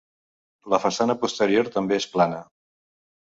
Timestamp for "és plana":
2.03-2.41